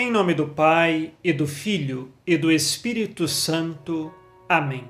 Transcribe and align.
Em 0.00 0.10
nome 0.10 0.32
do 0.32 0.48
Pai, 0.48 1.12
e 1.22 1.30
do 1.30 1.46
Filho, 1.46 2.10
e 2.26 2.38
do 2.38 2.50
Espírito 2.50 3.28
Santo. 3.28 4.10
Amém. 4.48 4.88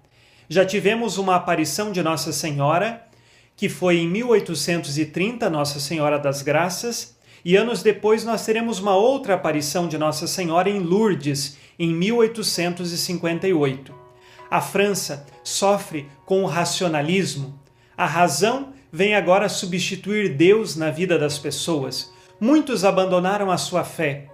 Já 0.51 0.67
tivemos 0.67 1.17
uma 1.17 1.37
aparição 1.37 1.93
de 1.93 2.03
Nossa 2.03 2.31
Senhora, 2.31 3.07
que 3.57 3.71
foi 3.71 4.01
em 4.01 4.07
1830, 4.07 5.49
Nossa 5.49 5.81
Senhora 5.81 6.19
das 6.19 6.43
Graças, 6.43 7.16
e 7.47 7.57
anos 7.57 7.81
depois 7.81 8.25
nós 8.25 8.45
teremos 8.45 8.81
uma 8.81 8.97
outra 8.97 9.34
aparição 9.34 9.87
de 9.87 9.97
Nossa 9.97 10.27
Senhora 10.27 10.69
em 10.69 10.81
Lourdes, 10.81 11.57
em 11.79 11.95
1858. 11.95 13.95
A 14.51 14.61
França 14.61 15.25
sofre 15.45 16.09
com 16.25 16.43
o 16.43 16.47
racionalismo. 16.47 17.57
A 17.97 18.05
razão 18.05 18.73
vem 18.91 19.15
agora 19.15 19.49
substituir 19.49 20.31
Deus 20.31 20.75
na 20.75 20.91
vida 20.91 21.17
das 21.17 21.39
pessoas. 21.39 22.12
Muitos 22.41 22.84
abandonaram 22.84 23.49
a 23.49 23.57
sua 23.57 23.84
fé. 23.84 24.27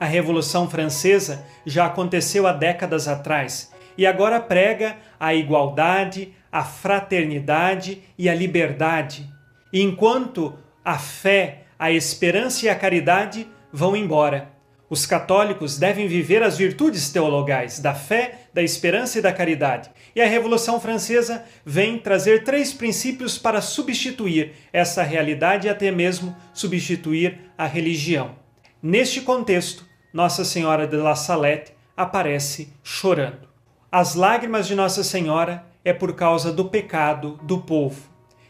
A 0.00 0.04
Revolução 0.04 0.68
Francesa 0.68 1.46
já 1.64 1.86
aconteceu 1.86 2.48
há 2.48 2.52
décadas 2.52 3.06
atrás 3.06 3.70
e 3.96 4.04
agora 4.04 4.40
prega 4.40 4.96
a 5.20 5.32
igualdade, 5.32 6.34
a 6.50 6.64
fraternidade 6.64 8.02
e 8.18 8.28
a 8.28 8.34
liberdade. 8.34 9.32
E 9.72 9.80
enquanto 9.80 10.58
a 10.84 10.98
fé, 10.98 11.66
a 11.80 11.90
esperança 11.90 12.66
e 12.66 12.68
a 12.68 12.74
caridade 12.74 13.48
vão 13.72 13.96
embora, 13.96 14.52
os 14.90 15.06
católicos 15.06 15.78
devem 15.78 16.06
viver 16.06 16.42
as 16.42 16.58
virtudes 16.58 17.08
teologais 17.08 17.80
da 17.80 17.94
fé, 17.94 18.40
da 18.52 18.62
esperança 18.62 19.18
e 19.18 19.22
da 19.22 19.32
caridade. 19.32 19.90
E 20.14 20.20
a 20.20 20.26
Revolução 20.26 20.78
Francesa 20.78 21.42
vem 21.64 21.96
trazer 21.96 22.44
três 22.44 22.74
princípios 22.74 23.38
para 23.38 23.62
substituir 23.62 24.52
essa 24.72 25.02
realidade 25.02 25.68
e 25.68 25.70
até 25.70 25.90
mesmo 25.90 26.36
substituir 26.52 27.38
a 27.56 27.66
religião. 27.66 28.34
Neste 28.82 29.22
contexto, 29.22 29.86
Nossa 30.12 30.44
Senhora 30.44 30.86
de 30.86 30.96
La 30.98 31.14
Salette 31.14 31.72
aparece 31.96 32.74
chorando. 32.82 33.48
As 33.90 34.14
lágrimas 34.14 34.66
de 34.66 34.74
Nossa 34.74 35.02
Senhora 35.02 35.64
é 35.82 35.94
por 35.94 36.14
causa 36.14 36.52
do 36.52 36.66
pecado 36.66 37.40
do 37.44 37.58
povo, 37.58 38.02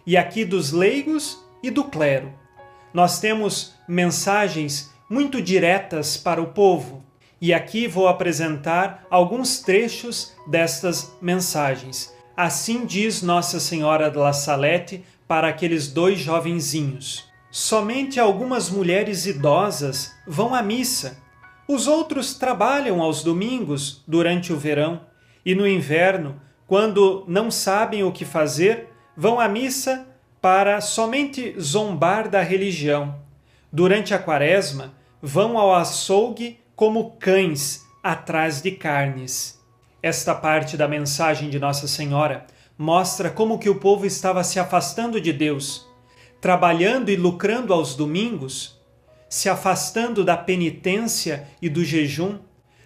e 0.04 0.16
aqui 0.16 0.44
dos 0.44 0.72
leigos 0.72 1.38
e 1.62 1.70
do 1.70 1.84
clero. 1.84 2.39
Nós 2.92 3.20
temos 3.20 3.74
mensagens 3.86 4.90
muito 5.08 5.40
diretas 5.40 6.16
para 6.16 6.42
o 6.42 6.48
povo. 6.48 7.04
E 7.40 7.54
aqui 7.54 7.86
vou 7.86 8.06
apresentar 8.06 9.06
alguns 9.10 9.60
trechos 9.60 10.32
destas 10.46 11.12
mensagens. 11.22 12.14
Assim 12.36 12.84
diz 12.84 13.22
Nossa 13.22 13.58
Senhora 13.58 14.10
de 14.10 14.18
La 14.18 14.32
Salette 14.32 15.04
para 15.26 15.48
aqueles 15.48 15.88
dois 15.88 16.18
jovenzinhos. 16.18 17.24
Somente 17.50 18.20
algumas 18.20 18.70
mulheres 18.70 19.26
idosas 19.26 20.12
vão 20.26 20.54
à 20.54 20.62
missa. 20.62 21.18
Os 21.66 21.86
outros 21.86 22.34
trabalham 22.34 23.00
aos 23.00 23.22
domingos 23.22 24.02
durante 24.06 24.52
o 24.52 24.56
verão 24.56 25.00
e 25.44 25.54
no 25.54 25.66
inverno, 25.66 26.40
quando 26.66 27.24
não 27.26 27.50
sabem 27.50 28.04
o 28.04 28.12
que 28.12 28.24
fazer, 28.24 28.88
vão 29.16 29.40
à 29.40 29.48
missa 29.48 30.06
para 30.40 30.80
somente 30.80 31.54
zombar 31.60 32.28
da 32.28 32.42
religião. 32.42 33.16
Durante 33.70 34.14
a 34.14 34.18
quaresma, 34.18 34.94
vão 35.20 35.58
ao 35.58 35.74
açougue 35.74 36.58
como 36.74 37.12
cães 37.18 37.84
atrás 38.02 38.62
de 38.62 38.70
carnes. 38.70 39.60
Esta 40.02 40.34
parte 40.34 40.76
da 40.76 40.88
mensagem 40.88 41.50
de 41.50 41.58
Nossa 41.58 41.86
Senhora 41.86 42.46
mostra 42.76 43.28
como 43.28 43.58
que 43.58 43.68
o 43.68 43.74
povo 43.74 44.06
estava 44.06 44.42
se 44.42 44.58
afastando 44.58 45.20
de 45.20 45.30
Deus, 45.30 45.86
trabalhando 46.40 47.10
e 47.10 47.16
lucrando 47.16 47.74
aos 47.74 47.94
domingos, 47.94 48.80
se 49.28 49.50
afastando 49.50 50.24
da 50.24 50.38
penitência 50.38 51.46
e 51.60 51.68
do 51.68 51.84
jejum. 51.84 52.38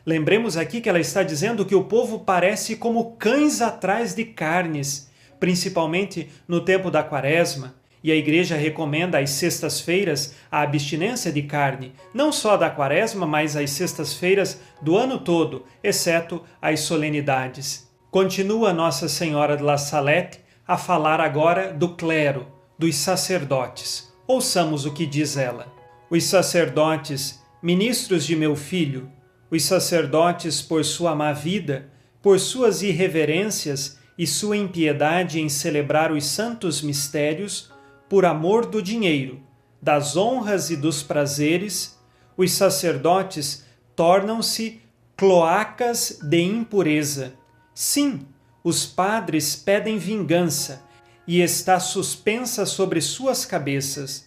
Lembremos 0.05 0.57
aqui 0.57 0.81
que 0.81 0.89
ela 0.89 0.99
está 0.99 1.23
dizendo 1.23 1.65
que 1.65 1.77
o 1.77 1.85
povo 1.85 2.19
parece 2.19 2.75
como 2.75 3.13
cães 3.13 3.63
atrás 3.63 4.13
de 4.13 4.25
carnes, 4.25 5.09
principalmente 5.39 6.29
no 6.47 6.61
tempo 6.61 6.91
da 6.91 7.03
quaresma, 7.03 7.75
e 8.03 8.13
a 8.13 8.15
igreja 8.15 8.55
recomenda 8.55 9.19
às 9.19 9.31
sextas-feiras 9.31 10.35
a 10.53 10.61
abstinência 10.61 11.33
de 11.33 11.43
carne, 11.43 11.95
não 12.13 12.31
só 12.31 12.55
da 12.55 12.69
quaresma, 12.69 13.27
mas 13.27 13.57
às 13.57 13.71
sextas-feiras 13.71 14.61
do 14.83 14.95
ano 14.95 15.19
todo, 15.19 15.65
exceto 15.83 16.43
as 16.61 16.81
solenidades. 16.81 17.89
Continua 18.11 18.75
Nossa 18.75 19.09
Senhora 19.09 19.57
de 19.57 19.63
La 19.63 19.79
Salette 19.79 20.41
a 20.69 20.77
falar 20.77 21.19
agora 21.19 21.73
do 21.73 21.97
clero, 21.97 22.47
dos 22.79 22.95
sacerdotes. 22.97 24.13
Ouçamos 24.27 24.85
o 24.85 24.93
que 24.93 25.07
diz 25.07 25.39
ela. 25.39 25.73
Os 26.11 26.25
sacerdotes, 26.25 27.43
ministros 27.63 28.27
de 28.27 28.37
meu 28.37 28.55
filho, 28.55 29.11
os 29.51 29.65
sacerdotes, 29.65 30.61
por 30.61 30.85
sua 30.85 31.15
má 31.15 31.33
vida, 31.33 31.91
por 32.21 32.39
suas 32.39 32.83
irreverências 32.83 33.99
e 34.17 34.27
sua 34.27 34.57
impiedade 34.57 35.41
em 35.41 35.49
celebrar 35.49 36.13
os 36.13 36.25
santos 36.25 36.81
mistérios, 36.83 37.73
por 38.09 38.25
amor 38.25 38.67
do 38.67 38.81
dinheiro, 38.81 39.41
das 39.83 40.17
honras 40.17 40.71
e 40.71 40.77
dos 40.77 41.03
prazeres, 41.03 41.99
os 42.37 42.53
sacerdotes 42.53 43.65
tornam-se 43.97 44.81
cloacas 45.17 46.19
de 46.23 46.43
impureza. 46.43 47.35
Sim, 47.75 48.27
os 48.63 48.87
padres 48.87 49.57
pedem 49.57 49.99
vingança 49.99 50.83
e 51.27 51.41
está 51.41 51.81
suspensa 51.81 52.67
sobre 52.67 53.01
suas 53.01 53.45
cabeças. 53.45 54.27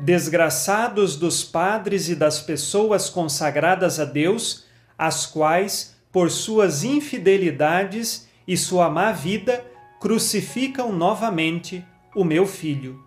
Desgraçados 0.00 1.16
dos 1.16 1.44
padres 1.44 2.08
e 2.08 2.14
das 2.14 2.40
pessoas 2.40 3.08
consagradas 3.08 4.00
a 4.00 4.04
Deus, 4.04 4.64
as 4.98 5.24
quais, 5.24 5.96
por 6.10 6.30
suas 6.30 6.82
infidelidades 6.84 8.28
e 8.46 8.56
sua 8.56 8.88
má 8.90 9.12
vida, 9.12 9.64
crucificam 10.00 10.92
novamente 10.92 11.84
o 12.14 12.24
meu 12.24 12.46
filho. 12.46 13.02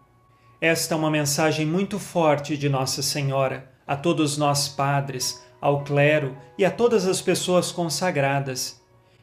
Esta 0.59 0.95
é 0.95 0.97
uma 0.97 1.11
mensagem 1.11 1.65
muito 1.65 1.99
forte 1.99 2.57
de 2.57 2.67
Nossa 2.67 3.03
Senhora 3.03 3.71
a 3.85 3.95
todos 3.95 4.37
nós 4.37 4.67
padres, 4.67 5.41
ao 5.61 5.83
clero 5.83 6.35
e 6.57 6.65
a 6.65 6.71
todas 6.71 7.07
as 7.07 7.21
pessoas 7.21 7.71
consagradas, 7.71 8.81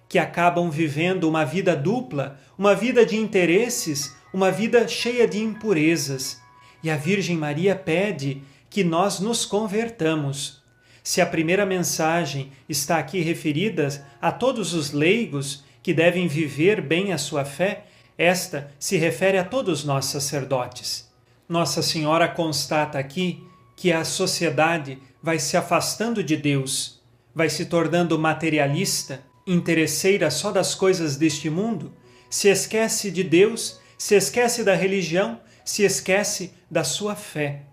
que 0.08 0.18
acabam 0.18 0.70
vivendo 0.70 1.28
uma 1.28 1.44
vida 1.44 1.76
dupla, 1.76 2.38
uma 2.56 2.74
vida 2.74 3.04
de 3.04 3.16
interesses, 3.16 4.14
uma 4.32 4.50
vida 4.50 4.88
cheia 4.88 5.28
de 5.28 5.40
impurezas. 5.40 6.40
E 6.82 6.90
a 6.90 6.96
Virgem 6.96 7.36
Maria 7.36 7.74
pede 7.74 8.42
que 8.70 8.82
nós 8.82 9.20
nos 9.20 9.44
convertamos. 9.44 10.62
Se 11.02 11.20
a 11.20 11.26
primeira 11.26 11.66
mensagem 11.66 12.50
está 12.68 12.98
aqui 12.98 13.20
referida 13.20 13.88
a 14.20 14.32
todos 14.32 14.72
os 14.72 14.92
leigos 14.92 15.64
que 15.84 15.92
devem 15.92 16.26
viver 16.26 16.80
bem 16.80 17.12
a 17.12 17.18
sua 17.18 17.44
fé, 17.44 17.84
esta 18.16 18.72
se 18.78 18.96
refere 18.96 19.36
a 19.36 19.44
todos 19.44 19.84
nós 19.84 20.06
sacerdotes. 20.06 21.12
Nossa 21.46 21.82
Senhora 21.82 22.26
constata 22.26 22.98
aqui 22.98 23.44
que 23.76 23.92
a 23.92 24.02
sociedade 24.02 24.98
vai 25.22 25.38
se 25.38 25.58
afastando 25.58 26.24
de 26.24 26.38
Deus, 26.38 27.02
vai 27.34 27.50
se 27.50 27.66
tornando 27.66 28.18
materialista, 28.18 29.22
interesseira 29.46 30.30
só 30.30 30.50
das 30.50 30.74
coisas 30.74 31.16
deste 31.18 31.50
mundo, 31.50 31.92
se 32.30 32.48
esquece 32.48 33.10
de 33.10 33.22
Deus, 33.22 33.78
se 33.98 34.14
esquece 34.14 34.64
da 34.64 34.74
religião, 34.74 35.38
se 35.62 35.82
esquece 35.82 36.54
da 36.70 36.82
sua 36.82 37.14
fé. 37.14 37.64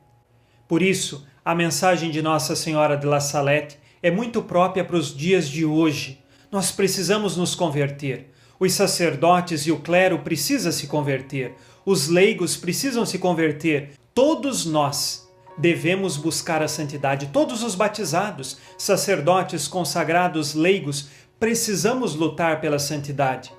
Por 0.67 0.81
isso, 0.81 1.25
a 1.45 1.55
mensagem 1.55 2.11
de 2.11 2.21
Nossa 2.21 2.57
Senhora 2.57 2.97
de 2.97 3.05
La 3.05 3.21
Salette 3.21 3.79
é 4.03 4.11
muito 4.11 4.43
própria 4.43 4.83
para 4.83 4.97
os 4.97 5.15
dias 5.15 5.47
de 5.47 5.63
hoje. 5.63 6.20
Nós 6.51 6.71
precisamos 6.71 7.37
nos 7.37 7.55
converter. 7.55 8.29
Os 8.59 8.73
sacerdotes 8.73 9.65
e 9.65 9.71
o 9.71 9.79
clero 9.79 10.19
precisam 10.19 10.71
se 10.71 10.85
converter. 10.85 11.55
Os 11.85 12.09
leigos 12.09 12.57
precisam 12.57 13.05
se 13.05 13.17
converter. 13.17 13.91
Todos 14.13 14.65
nós 14.65 15.27
devemos 15.57 16.17
buscar 16.17 16.61
a 16.61 16.67
santidade. 16.67 17.27
Todos 17.27 17.63
os 17.63 17.73
batizados, 17.73 18.57
sacerdotes, 18.77 19.67
consagrados, 19.67 20.53
leigos, 20.53 21.07
precisamos 21.39 22.15
lutar 22.15 22.59
pela 22.59 22.79
santidade. 22.79 23.51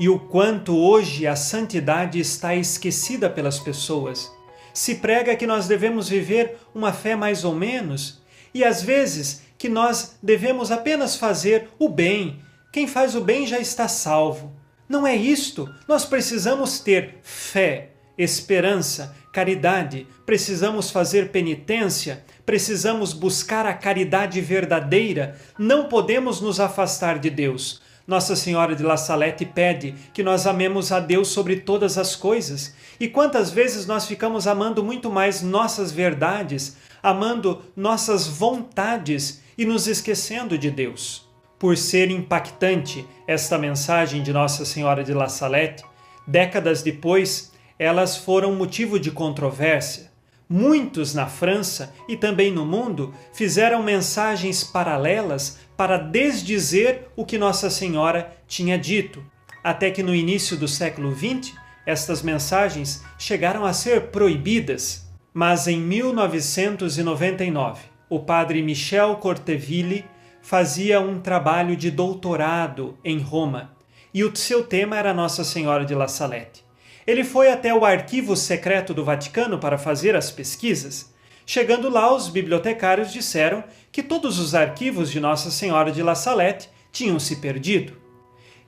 E 0.00 0.08
o 0.08 0.18
quanto 0.18 0.76
hoje 0.76 1.26
a 1.26 1.36
santidade 1.36 2.18
está 2.18 2.54
esquecida 2.54 3.28
pelas 3.28 3.58
pessoas 3.58 4.32
se 4.78 4.94
prega 4.94 5.34
que 5.34 5.44
nós 5.46 5.66
devemos 5.66 6.08
viver 6.08 6.56
uma 6.72 6.92
fé 6.92 7.16
mais 7.16 7.44
ou 7.44 7.52
menos, 7.52 8.22
e 8.54 8.62
às 8.62 8.80
vezes 8.80 9.42
que 9.58 9.68
nós 9.68 10.16
devemos 10.22 10.70
apenas 10.70 11.16
fazer 11.16 11.68
o 11.78 11.88
bem. 11.88 12.40
Quem 12.72 12.86
faz 12.86 13.14
o 13.14 13.20
bem 13.20 13.46
já 13.46 13.58
está 13.58 13.88
salvo. 13.88 14.52
Não 14.88 15.06
é 15.06 15.14
isto. 15.14 15.68
Nós 15.86 16.04
precisamos 16.04 16.78
ter 16.78 17.18
fé, 17.22 17.90
esperança, 18.16 19.14
caridade, 19.32 20.06
precisamos 20.24 20.90
fazer 20.90 21.30
penitência, 21.30 22.24
precisamos 22.46 23.12
buscar 23.12 23.66
a 23.66 23.74
caridade 23.74 24.40
verdadeira, 24.40 25.38
não 25.58 25.88
podemos 25.88 26.40
nos 26.40 26.58
afastar 26.58 27.18
de 27.18 27.28
Deus. 27.28 27.80
Nossa 28.06 28.34
Senhora 28.34 28.74
de 28.74 28.82
La 28.82 28.96
Salette 28.96 29.44
pede 29.44 29.94
que 30.14 30.22
nós 30.22 30.46
amemos 30.46 30.90
a 30.90 30.98
Deus 30.98 31.28
sobre 31.28 31.56
todas 31.56 31.98
as 31.98 32.16
coisas. 32.16 32.74
E 32.98 33.06
quantas 33.06 33.50
vezes 33.50 33.86
nós 33.86 34.06
ficamos 34.06 34.46
amando 34.46 34.82
muito 34.82 35.10
mais 35.10 35.42
nossas 35.42 35.92
verdades, 35.92 36.74
amando 37.02 37.62
nossas 37.76 38.26
vontades 38.26 39.42
e 39.58 39.66
nos 39.66 39.88
esquecendo 39.88 40.56
de 40.56 40.70
Deus. 40.70 41.28
Por 41.58 41.76
ser 41.76 42.12
impactante 42.12 43.04
esta 43.26 43.58
mensagem 43.58 44.22
de 44.22 44.32
Nossa 44.32 44.64
Senhora 44.64 45.02
de 45.02 45.12
La 45.12 45.28
Salette, 45.28 45.82
décadas 46.24 46.82
depois, 46.82 47.50
elas 47.76 48.16
foram 48.16 48.54
motivo 48.54 49.00
de 49.00 49.10
controvérsia. 49.10 50.12
Muitos 50.48 51.12
na 51.12 51.26
França 51.26 51.92
e 52.08 52.16
também 52.16 52.52
no 52.52 52.64
mundo 52.64 53.12
fizeram 53.34 53.82
mensagens 53.82 54.62
paralelas 54.62 55.58
para 55.76 55.98
desdizer 55.98 57.08
o 57.16 57.26
que 57.26 57.36
Nossa 57.36 57.68
Senhora 57.68 58.32
tinha 58.46 58.78
dito, 58.78 59.20
até 59.62 59.90
que 59.90 60.02
no 60.02 60.14
início 60.14 60.56
do 60.56 60.68
século 60.68 61.14
XX 61.14 61.52
estas 61.84 62.22
mensagens 62.22 63.04
chegaram 63.18 63.64
a 63.64 63.72
ser 63.72 64.10
proibidas. 64.10 65.08
Mas 65.34 65.66
em 65.66 65.80
1999, 65.80 67.80
o 68.08 68.20
padre 68.20 68.62
Michel 68.62 69.16
Corteville 69.16 70.04
fazia 70.40 71.00
um 71.00 71.20
trabalho 71.20 71.76
de 71.76 71.90
doutorado 71.90 72.96
em 73.04 73.18
Roma 73.18 73.76
e 74.12 74.24
o 74.24 74.34
seu 74.34 74.64
tema 74.64 74.96
era 74.96 75.12
Nossa 75.12 75.44
Senhora 75.44 75.84
de 75.84 75.94
La 75.94 76.08
Salette. 76.08 76.64
Ele 77.06 77.24
foi 77.24 77.50
até 77.50 77.74
o 77.74 77.84
arquivo 77.84 78.36
secreto 78.36 78.92
do 78.92 79.04
Vaticano 79.04 79.58
para 79.58 79.78
fazer 79.78 80.16
as 80.16 80.30
pesquisas 80.30 81.12
Chegando 81.50 81.88
lá, 81.88 82.14
os 82.14 82.28
bibliotecários 82.28 83.10
disseram 83.10 83.64
que 83.90 84.02
todos 84.02 84.38
os 84.38 84.54
arquivos 84.54 85.10
de 85.10 85.18
Nossa 85.18 85.50
Senhora 85.50 85.90
de 85.90 86.02
La 86.02 86.14
Salette 86.14 86.68
tinham 86.92 87.18
se 87.18 87.36
perdido. 87.36 87.96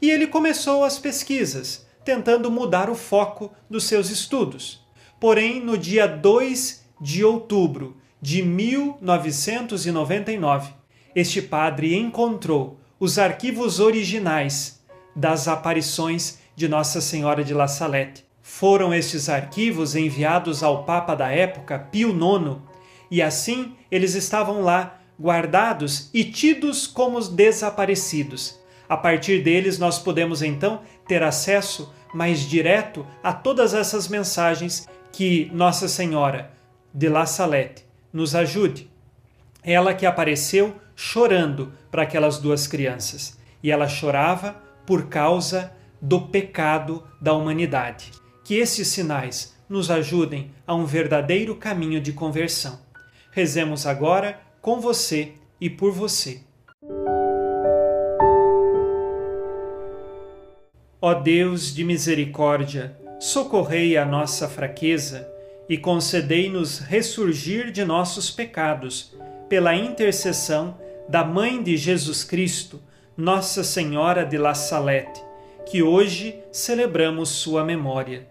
E 0.00 0.10
ele 0.10 0.26
começou 0.26 0.82
as 0.82 0.98
pesquisas, 0.98 1.87
tentando 2.06 2.50
mudar 2.50 2.88
o 2.88 2.94
foco 2.94 3.52
dos 3.69 3.84
seus 3.84 4.08
estudos. 4.08 4.82
Porém, 5.20 5.60
no 5.60 5.76
dia 5.76 6.06
2 6.06 6.82
de 6.98 7.22
outubro 7.22 7.98
de 8.20 8.43
1999, 8.43 10.72
este 11.14 11.40
padre 11.40 11.96
encontrou 11.96 12.76
os 12.99 13.17
arquivos 13.19 13.78
originais 13.81 14.82
das 15.17 15.49
aparições 15.49 16.38
de 16.55 16.69
Nossa 16.69 17.00
Senhora 17.00 17.43
de 17.43 17.55
La 17.55 17.67
Salette. 17.67 18.26
Foram 18.43 18.93
estes 18.93 19.31
arquivos 19.31 19.96
enviados 19.96 20.62
ao 20.62 20.84
Papa 20.84 21.14
da 21.14 21.31
época, 21.31 21.78
Pio 21.78 22.11
IX, 22.11 22.58
e 23.11 23.22
assim 23.22 23.75
eles 23.90 24.14
estavam 24.14 24.61
lá, 24.61 24.99
guardados 25.19 26.11
e 26.12 26.23
tidos 26.25 26.87
como 26.87 27.19
desaparecidos. 27.20 28.61
A 28.88 28.96
partir 28.96 29.43
deles, 29.43 29.78
nós 29.78 29.99
podemos 29.99 30.43
então 30.43 30.81
ter 31.06 31.23
acesso 31.23 31.92
mais 32.12 32.40
direto 32.40 33.06
a 33.23 33.33
todas 33.33 33.73
essas 33.73 34.09
mensagens 34.09 34.88
que 35.12 35.49
Nossa 35.52 35.87
Senhora 35.88 36.50
de 36.92 37.09
La 37.09 37.25
Salette 37.25 37.88
nos 38.12 38.35
ajude. 38.35 38.90
Ela 39.62 39.95
que 39.95 40.07
apareceu 40.07 40.75
chorando 40.95 41.73
para 41.90 42.02
aquelas 42.02 42.38
duas 42.38 42.67
crianças. 42.67 43.38
E 43.62 43.71
ela 43.71 43.88
chorava 43.88 44.57
por 44.87 45.09
causa 45.09 45.73
do 46.00 46.29
pecado 46.29 47.05
da 47.21 47.33
humanidade. 47.33 48.11
Que 48.45 48.57
esses 48.57 48.88
sinais 48.88 49.57
nos 49.69 49.90
ajudem 49.90 50.50
a 50.67 50.75
um 50.75 50.85
verdadeiro 50.85 51.55
caminho 51.55 52.00
de 52.00 52.12
conversão. 52.12 52.81
Rezemos 53.31 53.87
agora 53.87 54.40
com 54.61 54.81
você 54.81 55.35
e 55.61 55.71
por 55.71 55.93
você. 55.93 56.43
Ó 61.02 61.14
Deus 61.14 61.75
de 61.75 61.83
misericórdia, 61.83 62.95
socorrei 63.19 63.97
a 63.97 64.05
nossa 64.05 64.49
fraqueza 64.49 65.26
e 65.70 65.78
concedei-nos 65.78 66.80
ressurgir 66.80 67.70
de 67.70 67.84
nossos 67.84 68.28
pecados, 68.28 69.14
pela 69.48 69.72
intercessão 69.72 70.76
da 71.08 71.24
Mãe 71.24 71.62
de 71.62 71.76
Jesus 71.76 72.24
Cristo, 72.24 72.82
Nossa 73.16 73.62
Senhora 73.62 74.26
de 74.26 74.36
La 74.36 74.52
Salette, 74.52 75.22
que 75.64 75.80
hoje 75.80 76.34
celebramos 76.50 77.28
sua 77.28 77.64
memória. 77.64 78.26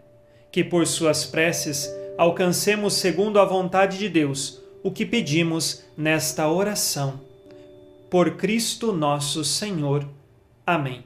Que 0.51 0.65
por 0.65 0.85
suas 0.85 1.25
preces 1.25 1.89
alcancemos, 2.17 2.95
segundo 2.95 3.39
a 3.39 3.45
vontade 3.45 3.97
de 3.97 4.09
Deus, 4.09 4.61
o 4.83 4.91
que 4.91 5.05
pedimos 5.05 5.85
nesta 5.95 6.49
oração. 6.49 7.21
Por 8.09 8.35
Cristo 8.35 8.91
nosso 8.91 9.45
Senhor. 9.45 10.05
Amém. 10.67 11.05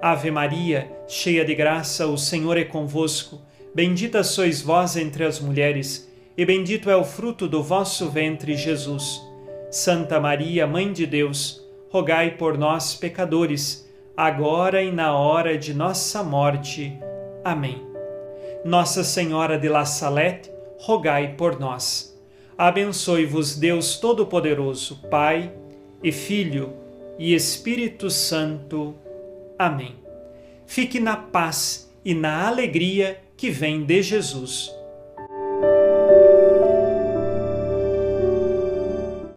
Ave 0.00 0.32
Maria, 0.32 0.90
cheia 1.06 1.44
de 1.44 1.54
graça, 1.54 2.08
o 2.08 2.18
Senhor 2.18 2.56
é 2.56 2.64
convosco. 2.64 3.40
Bendita 3.74 4.22
sois 4.22 4.62
vós 4.62 4.96
entre 4.96 5.24
as 5.24 5.40
mulheres, 5.40 6.10
e 6.36 6.44
bendito 6.44 6.88
é 6.88 6.96
o 6.96 7.04
fruto 7.04 7.48
do 7.48 7.62
vosso 7.62 8.08
ventre, 8.08 8.56
Jesus. 8.56 9.20
Santa 9.70 10.20
Maria, 10.20 10.66
Mãe 10.66 10.92
de 10.92 11.06
Deus, 11.06 11.64
rogai 11.90 12.32
por 12.32 12.56
nós, 12.56 12.94
pecadores, 12.94 13.88
agora 14.16 14.82
e 14.82 14.92
na 14.92 15.16
hora 15.16 15.58
de 15.58 15.74
nossa 15.74 16.22
morte. 16.22 16.96
Amém. 17.44 17.82
Nossa 18.64 19.02
Senhora 19.02 19.58
de 19.58 19.68
La 19.68 19.84
Salette, 19.84 20.50
rogai 20.78 21.34
por 21.36 21.58
nós 21.58 22.14
abençoe-vos 22.56 23.56
Deus 23.56 23.96
Todo-Poderoso, 23.96 25.00
Pai 25.10 25.52
e 26.02 26.12
Filho 26.12 26.72
e 27.18 27.34
Espírito 27.34 28.08
Santo. 28.10 28.94
Amém. 29.58 29.96
Fique 30.66 31.00
na 31.00 31.16
paz 31.16 31.92
e 32.04 32.14
na 32.14 32.46
alegria 32.46 33.20
que 33.36 33.50
vem 33.50 33.84
de 33.84 34.02
Jesus. 34.02 34.70